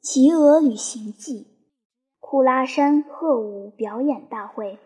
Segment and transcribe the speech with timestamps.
[0.00, 1.48] 企鹅旅行记：
[2.20, 4.78] 库拉山鹤舞表演大会。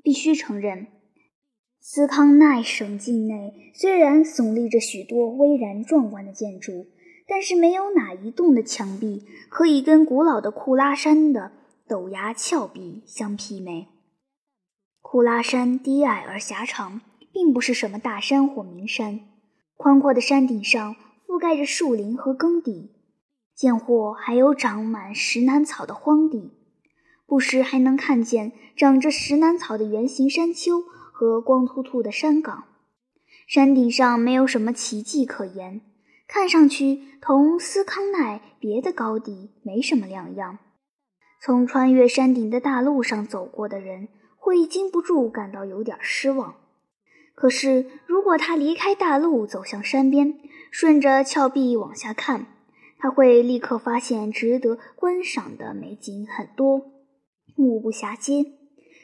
[0.00, 0.86] 必须承认，
[1.80, 6.86] 斯康奈省境内虽然耸立着许多巍然壮观的建筑，
[7.26, 11.50] 但是没有哪一栋的墙壁可以跟古老的库拉山的
[11.88, 13.88] 陡崖峭壁相媲美。
[15.02, 17.00] 库拉山低矮而狭长，
[17.32, 19.20] 并不是什么大山或名山，
[19.76, 20.94] 宽阔的山顶上
[21.26, 22.92] 覆盖着树林和耕地。
[23.60, 26.50] 见或还有长满石楠草的荒地，
[27.26, 30.80] 不时还能看见长着石楠草的圆形山丘
[31.12, 32.64] 和光秃秃的山岗。
[33.46, 35.82] 山顶上没有什么奇迹可言，
[36.26, 40.56] 看上去同斯康奈别的高地没什么两样。
[41.38, 44.08] 从穿越山顶的大路上走过的人
[44.38, 46.54] 会禁不住感到有点失望。
[47.34, 50.38] 可是，如果他离开大路走向山边，
[50.70, 52.46] 顺着峭壁往下看，
[53.00, 56.82] 他会立刻发现值得观赏的美景很多，
[57.56, 58.44] 目不暇接。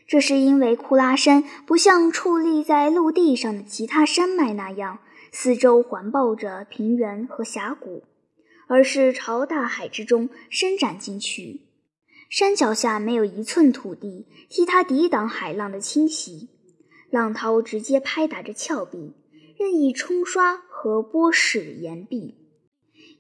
[0.07, 5.01] 这是因为库拉山不像矗立在陆地上的其他山脉那样
[5.33, 8.05] 四周环抱着平原和峡谷，
[8.69, 11.63] 而是朝大海之中伸展进去。
[12.29, 16.51] 山脚下没有一寸土地替它抵挡海浪的侵袭，
[17.11, 19.15] 浪涛直接拍打着峭壁，
[19.59, 22.46] 任意冲刷和剥蚀岩壁。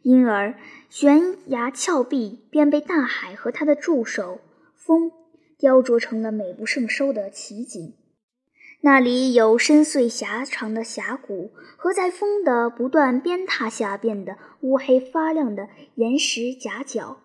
[0.06, 0.54] 因而，
[0.88, 4.38] 悬崖峭壁便被大海和他的助手
[4.76, 5.10] 风
[5.58, 7.92] 雕琢成了美不胜收的奇景。
[8.82, 17.16] 那里有深邃狭长的峡谷和在风的不断鞭挞下变得乌黑发亮的岩石夹角；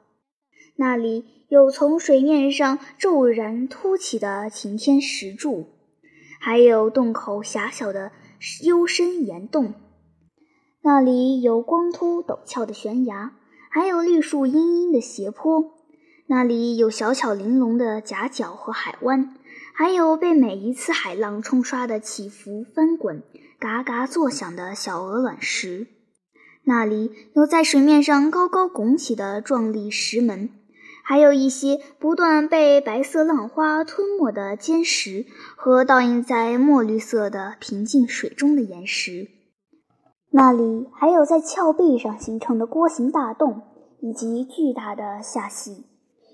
[0.77, 5.67] 那里有从水面上骤然凸起的擎天石柱，
[6.39, 8.11] 还有洞口狭小的
[8.63, 9.75] 幽深岩洞。
[10.83, 13.33] 那里有光秃陡峭的悬崖，
[13.69, 15.73] 还有绿树茵茵的斜坡；
[16.25, 19.35] 那里有小巧玲珑的夹角和海湾，
[19.73, 23.21] 还有被每一次海浪冲刷的起伏翻滚、
[23.59, 25.85] 嘎嘎作响的小鹅卵石；
[26.63, 30.49] 那里有在水面上高高拱起的壮丽石门，
[31.03, 39.27] 还有一些不断被白色浪花吞没的尖石和倒映在墨绿色的平静水中的岩石。
[40.33, 43.63] 那里还有在峭壁上形成的锅形大洞，
[43.99, 45.85] 以及巨大的下隙，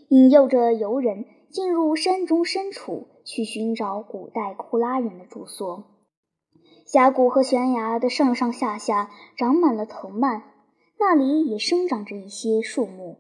[0.09, 5.84] 引诱着游人进入山中深处去寻找古代库拉人的住所。
[6.85, 10.44] 峡谷和悬崖的上上下下长满了藤蔓，
[11.00, 13.18] 那里也生长着一些树木，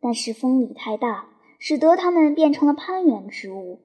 [0.00, 3.80] 但是风力太大，使得它们变成了攀援植物，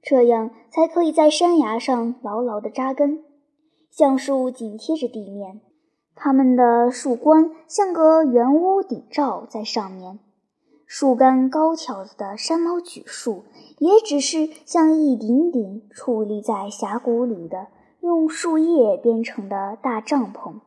[0.00, 3.22] 这样才可以在山崖上牢牢地扎根。
[3.90, 5.60] 橡树紧贴着地面。
[6.14, 10.20] 它们的树冠像个圆屋顶罩在上面，
[10.86, 13.44] 树干高挑的山毛榉树
[13.78, 17.68] 也只是像一顶顶矗立在峡谷里的
[18.02, 20.60] 用树叶编成的大帐篷。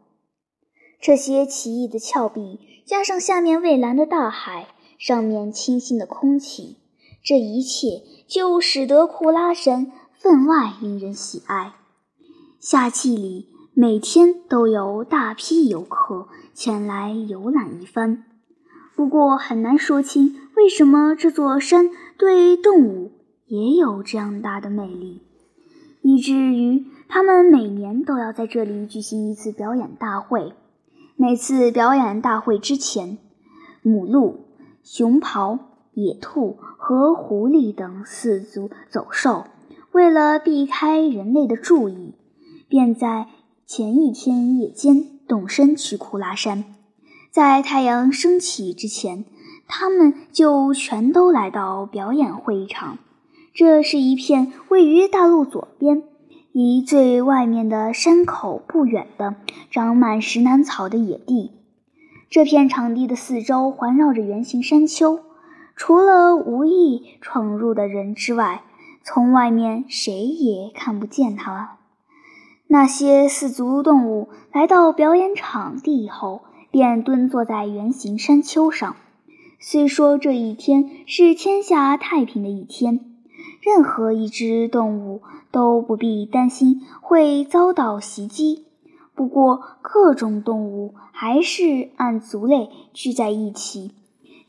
[1.00, 4.68] 这些奇异的峭壁，加上下面蔚蓝的大海，
[4.98, 6.78] 上面清新的空气，
[7.24, 11.76] 这一切就使得库拉山分外令人喜爱。
[12.60, 13.55] 夏季里。
[13.78, 18.24] 每天都有大批游客前来游览一番，
[18.96, 23.12] 不过很难说清为什么这座山对动物
[23.48, 25.24] 也有这样大的魅力，
[26.02, 30.54] 以至于他们每年都要在这里举行一次表演大会。
[31.18, 33.18] 每次表演大会之前，
[33.82, 34.46] 母鹿、
[34.84, 35.60] 熊狍、
[35.92, 39.48] 野兔和狐狸等四足走兽，
[39.92, 42.14] 为了避开人类的注意，
[42.70, 43.28] 便在
[43.68, 46.64] 前一天夜间动身去库拉山，
[47.32, 49.26] 在太阳升起之前，
[49.68, 53.00] 他们就全都来到表演会场。
[53.56, 56.04] 这是一片位于大路左边、
[56.52, 59.36] 离最外面的山口不远的
[59.72, 61.52] 长满石楠草的野地。
[62.30, 65.22] 这片场地的四周环绕着圆形山丘，
[65.76, 68.62] 除了无意闯入的人之外，
[69.04, 71.80] 从外面谁也看不见它。
[72.68, 76.42] 那些四足动物来到表演场地后，
[76.72, 78.96] 便蹲坐在圆形山丘上。
[79.60, 83.00] 虽说这一天是天下太平的一天，
[83.62, 85.22] 任何一只动物
[85.52, 88.66] 都不必担心会遭到袭击，
[89.14, 93.92] 不过各种动物还是按族类聚在一起。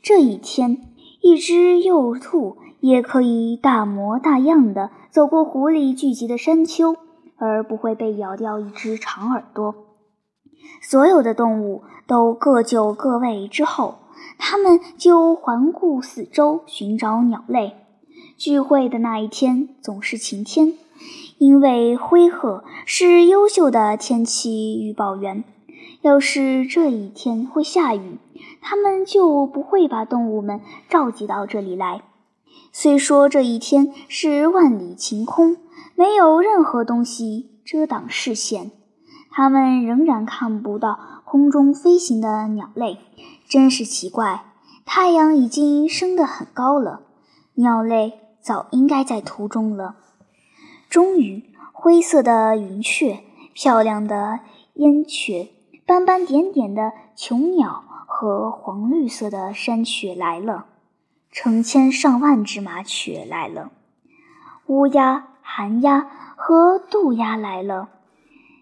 [0.01, 0.81] 这一天，
[1.21, 6.97] 一只幼兔也可以大模大样的走过狐狸聚集的山丘。
[7.37, 9.73] 而不会被咬掉一只长耳朵。
[10.81, 13.99] 所有的动物都各就各位之后，
[14.37, 17.75] 它们就环顾四周寻找鸟类。
[18.37, 20.73] 聚会的那一天总是晴天，
[21.37, 25.43] 因为灰鹤是优秀的天气预报员。
[26.01, 28.19] 要是这一天会下雨，
[28.61, 32.03] 他们就不会把动物们召集到这里来。
[32.71, 35.57] 虽说这一天是万里晴空，
[35.97, 38.69] 没有任何东西遮挡视线。
[39.31, 42.99] 他们仍然看不到空中飞行的鸟类，
[43.49, 44.43] 真是奇怪。
[44.85, 47.01] 太阳已经升得很高了，
[47.55, 49.95] 鸟类早应该在途中了。
[50.87, 53.23] 终于，灰色的云雀、
[53.55, 54.41] 漂亮的
[54.75, 55.49] 燕雀、
[55.83, 60.67] 斑斑点点的琼鸟和黄绿色的山雀来了，
[61.31, 63.71] 成千上万只麻雀来了，
[64.67, 67.87] 乌鸦、寒鸦和渡鸦来了。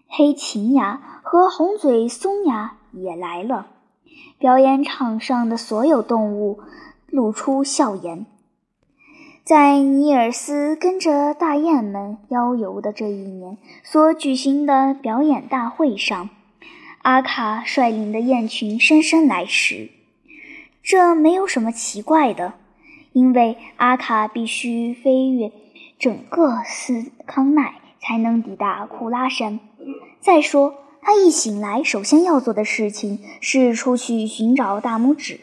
[0.06, 3.66] 黑琴牙和红嘴松鸦也来了。
[4.38, 6.60] 表演场上的所有动物
[7.08, 8.24] 露出笑颜。
[9.42, 16.30] 在尼尔斯跟着大雁们悠游的这一年所举行的表演大会上，
[17.02, 19.90] 阿卡率领的雁群姗姗来迟。
[20.82, 22.54] 这没有什么奇怪的，
[23.12, 25.50] 因为阿卡必须飞越
[25.98, 29.60] 整个斯康奈才能抵达库拉山。
[30.20, 35.40] 再说，他一醒来，首先要做的事情是出去寻找大拇指，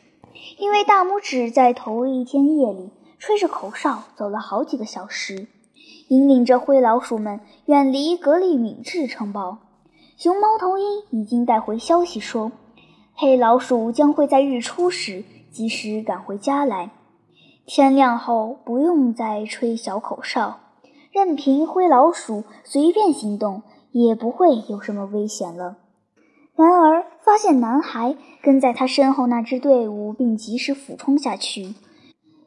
[0.58, 5.48] 因为大拇指在头一天夜里吹着口哨走了好几个小时，
[6.10, 9.60] 引领着灰老鼠们远离格里敏治城堡。
[10.18, 12.52] 熊猫头鹰已经带回消息说，
[13.16, 16.92] 黑老鼠将会在日出时及时赶回家来。
[17.66, 20.60] 天亮后不用再吹小口哨，
[21.12, 23.64] 任凭灰老鼠随便行动。
[23.94, 25.78] 也不会有什么危险了。
[26.56, 31.76] 然而，发现男孩跟在他身后那支队伍，并及时俯冲下去，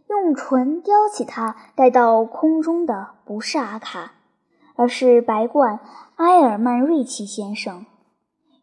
[0.08, 4.14] 用唇叼起他带到空中的，不是阿卡，
[4.74, 5.78] 而是白鹳
[6.16, 7.86] 埃尔曼瑞奇先生。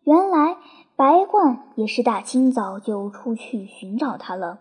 [0.04, 0.58] 原来，
[0.98, 4.60] 白鹳也是大清早就出去寻找他了。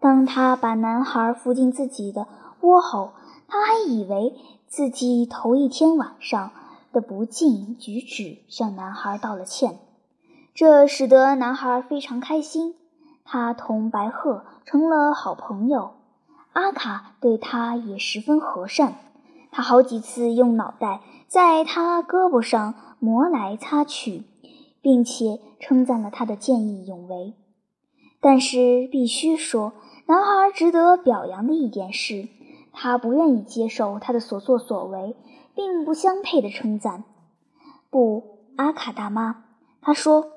[0.00, 2.26] 当他把男孩扶进自己的
[2.60, 3.12] 窝后，
[3.48, 4.34] 他还以为
[4.66, 6.50] 自己头一天晚上。
[6.92, 9.78] 的不敬举止向男孩道了歉，
[10.54, 12.74] 这使得男孩非常开心。
[13.22, 15.90] 他同白鹤成了好朋友，
[16.54, 18.94] 阿卡对他也十分和善。
[19.50, 24.22] 他好几次用脑袋在他胳膊上磨来擦去，
[24.80, 27.34] 并且称赞了他的见义勇为。
[28.20, 29.72] 但是必须说，
[30.06, 32.28] 男孩值得表扬的一点是，
[32.72, 35.16] 他不愿意接受他的所作所为。
[35.56, 37.02] 并不相配的称赞。
[37.88, 39.44] 不，阿卡大妈，
[39.80, 40.32] 他说：“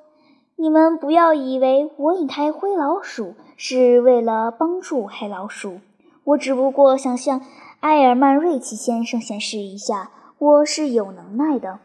[0.55, 5.81] 你们不要以为我引开灰老鼠是为了帮助黑老鼠，
[6.23, 7.41] 我只不过想向
[7.81, 11.79] 埃尔曼瑞奇先生显示一下我是有能耐的。”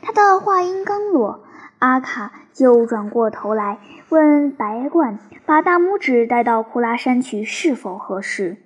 [0.00, 1.40] 他的话音刚落，
[1.80, 3.78] 阿卡就转过头来
[4.08, 8.56] 问白鹳：“把大拇指带到库拉山去是否合适？”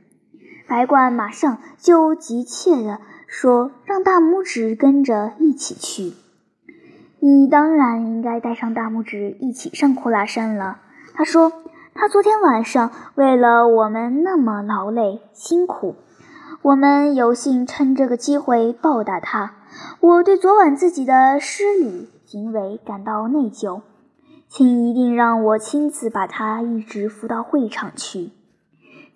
[0.68, 3.00] 白鹳马上就急切地。
[3.30, 6.14] 说：“让大拇指跟着一起去。
[7.20, 10.78] 你当然应该带上大拇指一起上库拉山了。”
[11.12, 11.52] 他说
[11.92, 15.96] ：“他昨天晚上为了我们那么劳累辛苦，
[16.62, 19.56] 我们有幸趁这个机会报答他。
[20.00, 23.80] 我对昨晚自己的失礼行为感到内疚，
[24.48, 28.32] 请一定让我亲自把他一直扶到会场去。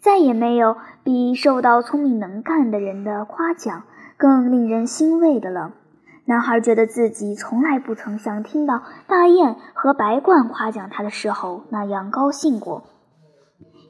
[0.01, 3.83] 再也没有比受到聪明能干的人的夸奖。”
[4.17, 5.73] 更令人欣慰的了，
[6.27, 12.85] 男孩觉得自己从来不曾像听到大雁和白鹳夸奖他的时候那样高兴过。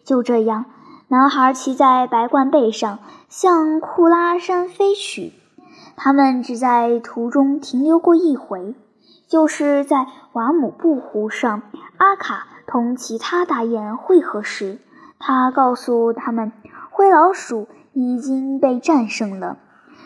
[0.06, 0.64] 就这样，
[1.08, 2.98] 男孩骑在白鹳背上
[3.28, 5.34] 向库拉山飞去。
[5.96, 8.74] 他们只在途中停留过一回，
[9.28, 11.62] 就是在瓦姆布湖上，
[11.96, 14.78] 阿卡同其他大雁会合时，
[15.18, 16.52] 他告诉他们，
[16.90, 19.58] 灰老鼠已经被战胜了。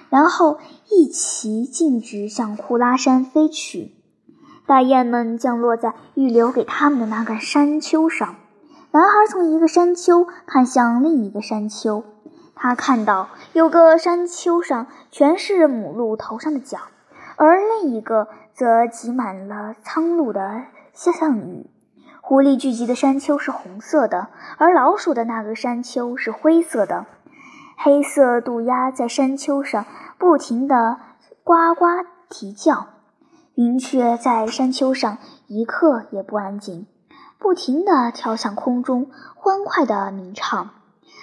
[0.08, 0.58] 然后
[0.90, 3.92] 一齐径直向库拉山飞去。
[4.66, 8.36] 大雁们降落在预留给他们的那个山丘上。
[8.92, 12.04] 男孩从一个山丘看向另一个山丘，
[12.54, 16.78] 他看到有个山丘上全是母鹿头上的角，
[17.36, 20.62] 而另一个则挤满了苍鹭的
[20.94, 21.68] 项羽。
[22.22, 27.04] 狐狸聚集的山丘是红色的，而老鼠的那个山丘是灰色的。
[27.76, 29.84] 黑色渡鸦在山丘上
[30.16, 30.98] 不停地
[31.44, 31.84] 呱呱
[32.30, 32.86] 啼叫，
[33.54, 36.86] 云雀在山丘上一刻也不安静，
[37.38, 40.70] 不停地跳向空中，欢快地鸣唱。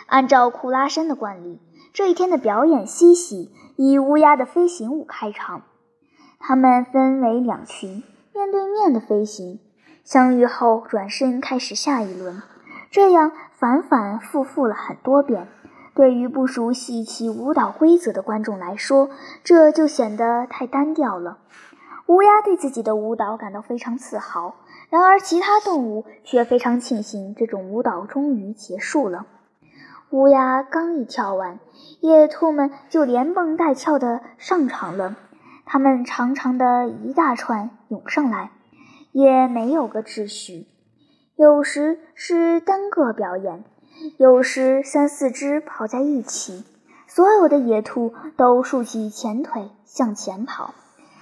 [0.06, 1.60] 按照库拉山的惯例，
[1.94, 5.64] 这一天的表演嬉戏以乌鸦的飞行舞开场。
[6.46, 9.62] 它们分为两群，面对面的飞行，
[10.04, 12.44] 相遇后转身开始下一轮，
[12.92, 15.48] 这样反反复复了很多遍。
[15.96, 19.10] 对于不熟悉其舞蹈规则的观众来说，
[19.42, 21.38] 这就显得太单调了。
[22.08, 24.56] 乌鸦对自己的舞蹈感到非常自豪，
[24.90, 29.26] 然而其他动物却非常庆幸这种舞蹈终于结束了。
[30.10, 31.60] 乌鸦刚一跳完，
[32.02, 35.16] 野兔们就连蹦带跳地上场了。
[35.74, 38.52] 它们长长的一大串涌上来，
[39.12, 40.68] 也没有个秩序。
[41.36, 43.64] 有时是单个表演，
[44.18, 46.64] 有时三四只跑在一起。
[47.08, 50.76] 所有的野兔都竖起前腿向前跑，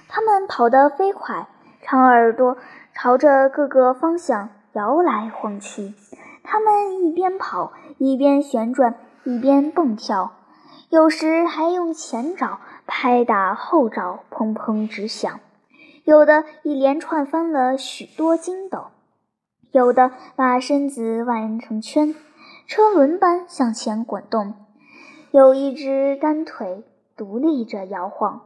[0.06, 1.48] 它们跑得飞快，
[1.80, 2.58] 长耳朵
[2.92, 5.94] 朝着各个方向摇来晃去。
[6.44, 10.32] 它们一边跑，一边旋转，一边蹦跳，
[10.90, 12.60] 有时还用前爪
[12.94, 15.40] 拍打后爪，砰砰直响。
[16.04, 18.88] 有的一连串翻了许多筋斗，
[19.70, 22.14] 有的把身子弯成圈，
[22.66, 24.52] 车轮般向前滚动。
[25.30, 26.84] 有一只单腿
[27.16, 28.42] 独立着摇晃，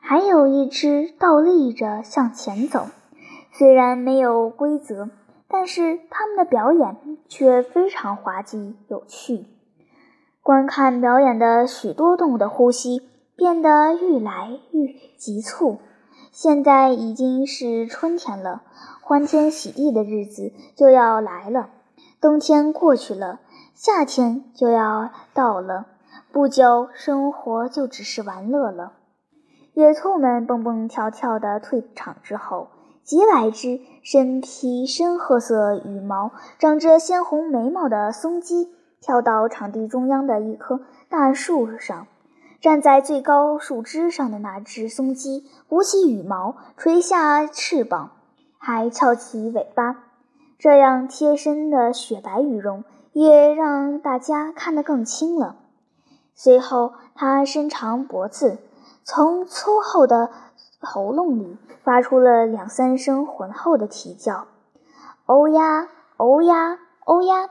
[0.00, 2.86] 还有一只倒立着向前走。
[3.50, 5.10] 虽然没有规则。
[5.54, 6.96] 但是他们的表演
[7.28, 9.44] 却非常滑稽有趣。
[10.40, 15.78] 观看表演的许多动物的呼吸变得愈来愈急促。
[16.30, 18.62] 现在已经是春天了，
[19.02, 21.70] 欢天喜地的日子就要来了。
[22.20, 23.40] 冬天过去了，
[23.74, 25.86] 夏天就要到了。
[26.30, 28.92] 不久，生活就只是玩乐了。
[29.74, 32.68] 野兔们蹦蹦跳跳地退场之后。
[33.04, 38.68] 几百只身披深褐色羽毛、长着鲜红眉毛的松鸡
[39.00, 42.06] 跳到场地中央的一棵大树上。
[42.62, 48.12] 站在最高树枝上的那只松鸡鼓起羽毛，垂下翅膀，
[48.56, 50.04] 还翘起尾巴，
[50.58, 55.56] 这样贴身的雪白羽绒也让大家看得更清了。
[56.36, 58.58] 随后，它伸长脖子，
[59.04, 60.30] 从粗厚的。
[60.84, 64.48] 喉咙里发出了两三声浑厚的啼叫，
[65.26, 66.76] 哦呀，哦呀，
[67.06, 67.48] 哦呀！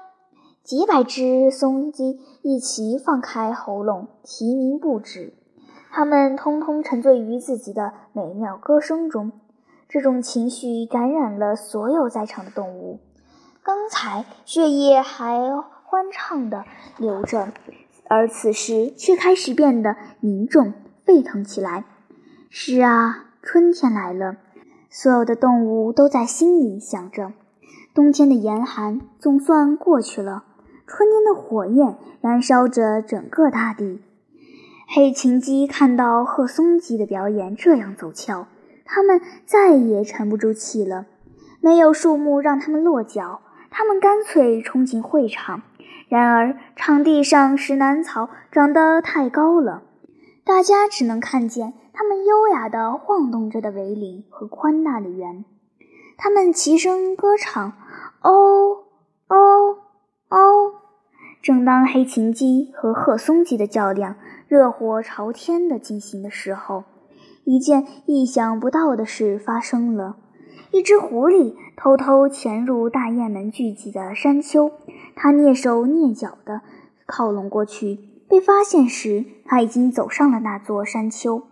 [0.63, 5.33] 几百只松鸡一齐放开喉咙，啼鸣不止。
[5.89, 9.31] 它们通通沉醉于自己的美妙歌声中，
[9.89, 12.99] 这种情绪感染了所有在场的动物。
[13.63, 15.39] 刚才血液还
[15.83, 16.63] 欢畅地
[16.97, 17.49] 流着，
[18.07, 21.85] 而此时却开始变得凝重、沸腾起来。
[22.49, 24.37] 是啊，春天来了，
[24.89, 27.33] 所有的动物都在心里想着：
[27.93, 30.45] 冬天的严寒总算过去了，
[30.91, 34.01] 春天的火焰燃烧着整个大地。
[34.89, 38.47] 黑琴鸡看到褐松鸡的表演这样走俏，
[38.83, 41.05] 它们再也沉不住气了。
[41.61, 45.61] 没有树木让它们落脚，它们干脆冲进会场。
[46.09, 49.83] 然而，场地上石楠草长得太高了，
[50.43, 51.71] 大家只能看见。
[51.93, 55.45] 它们优雅地晃动着的围领和宽大的圆，
[56.17, 57.71] 它们齐声歌唱
[58.23, 58.80] ：“哦！”
[61.51, 64.15] 正当黑琴鸡和褐松鸡的较量
[64.47, 66.85] 热火朝天的进行的时候，
[67.43, 70.15] 一件意想不到的事发生了：
[70.71, 74.71] 一只狐狸偷偷潜入大雁们聚集的山丘，
[75.13, 76.61] 它蹑手蹑脚地
[77.05, 77.99] 靠拢过去。
[78.29, 81.43] 被发现时，它已经走上了那座山丘。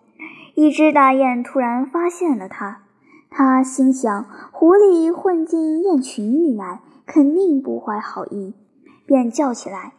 [0.56, 2.84] 一只大雁突然发现了它，
[3.30, 8.54] 它心想：狐狸混进雁群里来，肯定不怀好意，
[9.10, 9.94] 便叫起来：“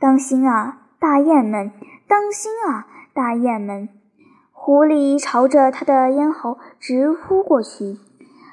[0.00, 1.70] 当心啊，大雁们！
[2.08, 3.88] 当心啊，大雁们！”
[4.50, 7.96] 狐狸朝着它的咽喉直扑过去，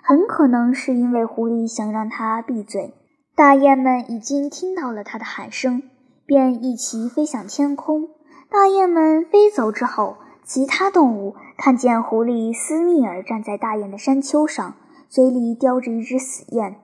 [0.03, 2.93] 很可能是因为狐狸想让它闭嘴。
[3.34, 5.82] 大雁们已经听到了它的喊声，
[6.27, 8.10] 便一齐飞向天空。
[8.51, 10.17] 大雁们飞走之后。
[10.46, 14.75] 其他动物看见狐狸斯密尔站在大雁的山丘上，
[15.08, 16.75] 嘴里叼着一只死雁。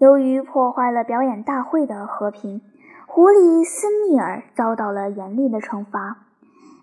[0.00, 2.62] 由于破坏了表演大会的和平，
[3.06, 6.16] 狐狸斯密尔遭到了严厉的惩罚。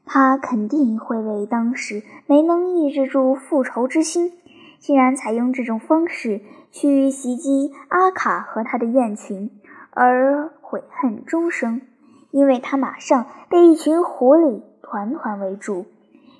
[0.05, 4.33] 他肯定会为当时没能抑制住复仇之心，
[4.77, 9.49] 竟然采用这种方式去袭击阿卡和他的雁群，
[9.89, 11.81] 而悔恨终生，
[12.29, 14.61] 因为他马上被一群狐狸。
[14.89, 15.85] 团团围住，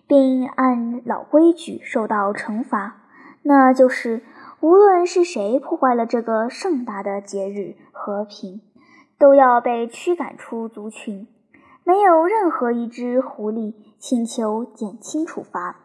[0.08, 2.96] 并按老规矩受到惩罚，
[3.44, 4.22] 那就是
[4.60, 8.62] 无论是谁破坏了这个盛大的节日和平，
[9.20, 11.28] 都要被驱赶出族群。
[11.84, 15.80] 没有任何一只狐狸请求减轻处罚，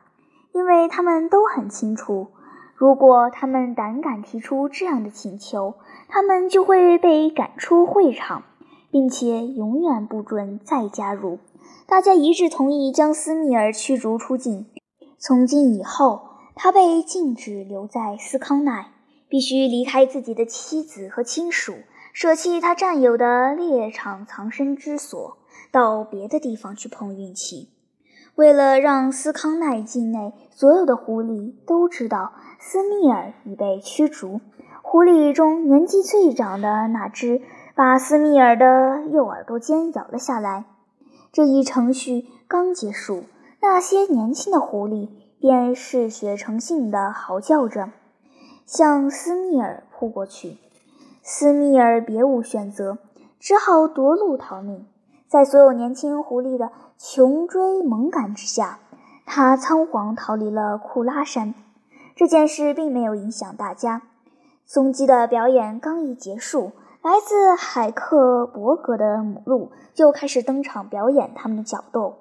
[0.52, 2.28] 因为他们都很清楚，
[2.74, 5.74] 如果他们胆敢提出这样的请求，
[6.08, 8.42] 他们就会被赶出会场，
[8.90, 11.38] 并且永远不准再加入。
[11.86, 14.66] 大家一致同意将斯密尔驱逐出境。
[15.18, 16.22] 从今以后，
[16.54, 18.92] 他被禁止留在斯康奈，
[19.28, 21.74] 必须离开自己的妻子和亲属，
[22.12, 25.38] 舍弃他占有的猎场藏身之所。
[25.70, 27.70] 到别的地方去碰运气。
[28.34, 34.42] 为了让斯康奈境内所有的狐狸都知道斯密尔已被驱逐，
[34.82, 37.40] 狐狸中年纪最长的那只
[37.74, 40.66] 把斯密尔的右耳朵尖咬了下来。
[41.32, 43.24] 这一程序刚结束，
[43.62, 45.08] 那些年轻的狐狸
[45.42, 47.88] 便嗜血成性的嚎叫着，
[48.64, 50.58] 向斯密尔扑过去。
[51.20, 52.98] 斯密尔别无选择，
[53.40, 54.86] 只好夺路逃命。
[55.26, 58.78] 在所有年轻狐狸的穷追猛赶之下，
[59.26, 61.52] 他仓皇逃离了库拉山。
[62.14, 64.02] 这件事并没有影响大家。
[64.64, 66.70] 松鸡的表演刚一结束，
[67.02, 72.14] 来自海克伯格的母鹿就开始登场表演他们的角斗。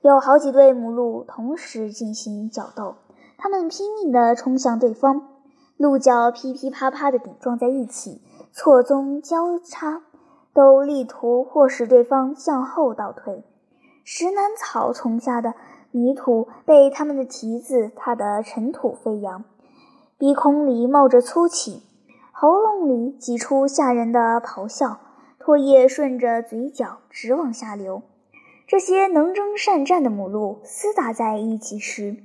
[0.00, 2.96] 有好几对母鹿同时进行角斗，
[3.36, 5.28] 它们拼命地冲向对方，
[5.76, 10.02] 鹿角噼噼啪啪地顶撞在一起，错综交叉。
[10.54, 13.44] 都力图迫使对方向后倒退。
[14.02, 15.54] 石楠草丛下的
[15.92, 19.44] 泥土被他们的蹄子踏得尘土飞扬，
[20.16, 21.84] 鼻孔里冒着粗气，
[22.32, 24.98] 喉咙里挤出吓人的咆哮，
[25.38, 28.02] 唾液顺着嘴角直往下流。
[28.68, 32.18] 这些能征善战的母鹿厮打在一起时，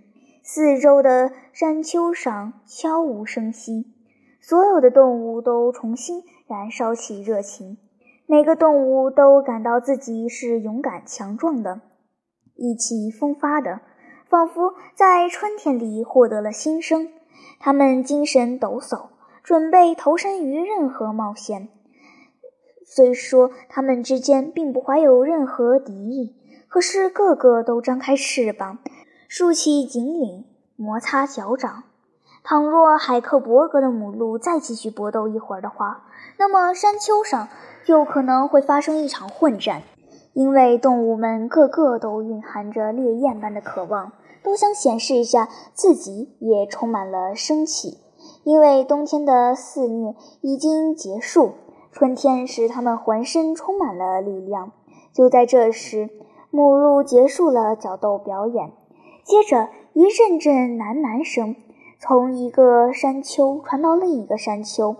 [0.43, 3.85] 四周的山丘上悄无声息，
[4.41, 7.77] 所有的动物都重新燃烧起热情。
[8.25, 11.79] 每个动物都感到自己是勇敢强壮的，
[12.55, 13.79] 意气风发的，
[14.27, 17.07] 仿佛在春天里获得了新生。
[17.57, 19.07] 它们精神抖擞，
[19.43, 21.69] 准备投身于任何冒险。
[22.95, 26.35] 虽说它们之间并不怀有任何敌意，
[26.67, 28.77] 可是个个都张开翅膀，
[29.27, 31.85] 竖起颈领，摩擦脚掌。
[32.43, 36.05] 倘若海克伯格的母鹿再继续搏斗一会儿的话，
[36.37, 37.47] 那么山丘上。
[37.85, 39.83] 就可能会发生一场混战，
[40.31, 47.97] 因为动物们个个都蕴含着烈焰般的渴望，都想显示一下自己也充满了生气。
[48.45, 51.55] 因为冬天的肆虐已经结束，
[51.93, 54.71] 春天使他们浑身充满了力量。
[55.13, 56.09] 就在这时，
[56.49, 58.71] 母鹿结束了角斗表演，
[59.23, 61.55] 接着一阵阵喃喃声
[61.99, 64.95] 从一个山丘传到另一个山丘，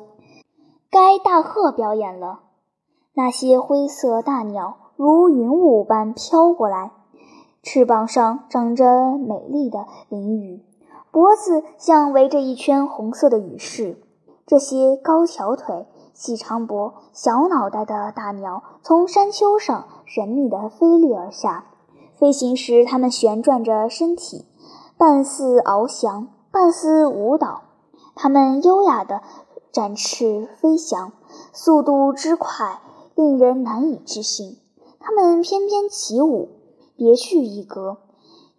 [0.91, 2.41] 该大鹤表演了。
[3.15, 6.91] 那些灰色大鸟如云雾般飘过来，
[7.63, 10.62] 翅膀上长着美丽的鳞羽，
[11.12, 13.97] 脖子像围着一圈红色的羽饰。
[14.45, 21.65] 这些高条腿、细长脖、小脑袋的大鸟从山丘上神秘地飞掠而下。
[22.15, 24.45] 飞行时，它们旋转着身体，
[24.97, 27.63] 半似翱翔，半似舞蹈。
[28.15, 29.21] 它们优雅地
[29.71, 31.12] 展翅飞翔，
[31.52, 32.80] 速度之快。
[33.15, 34.58] 令人难以置信，
[34.99, 36.49] 他们翩翩起舞，
[36.95, 37.97] 别具一格，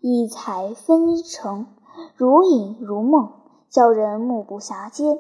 [0.01, 1.67] 异彩纷呈，
[2.15, 3.33] 如影如梦，
[3.69, 5.19] 叫人目不暇接，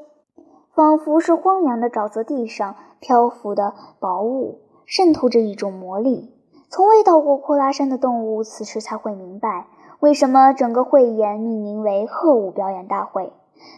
[0.74, 6.34] 仿佛是荒凉的沼泽地上漂浮的薄雾，渗透着一种魔力。
[6.68, 9.66] 从未到过库拉山的动物，此时才会明白，
[10.00, 13.32] 为什么整个汇演命名为鹤舞表演大会。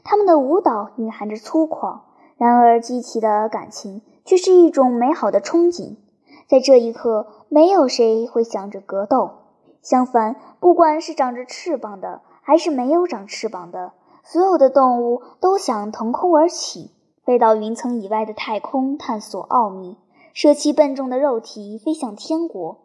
[0.04, 2.00] 他们的舞蹈蕴含着粗犷，
[2.36, 4.02] 然而激起的感情。
[4.26, 5.94] 却是一种美好的憧憬。
[6.48, 9.30] 在这一刻，没有谁会想着格斗。
[9.80, 13.92] 相反，不管是长着翅膀的，还是没有长翅膀的，
[14.28, 16.90] 所有的动物都想腾空而起，
[17.24, 19.96] 飞到云层以外的太空探索奥秘，
[20.34, 22.78] 舍弃笨重的肉体，飞向天国。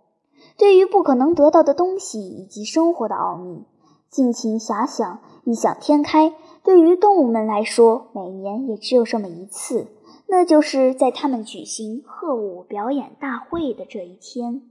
[0.55, 3.63] 对于不可能得到的东西以及生活的奥秘，
[4.09, 6.33] 尽情遐想，异想天开。
[6.63, 9.87] 对于动物们来说，每年也只有这么一次。
[10.27, 14.61] 那就是在他们举行鹤舞表演大会的这一天。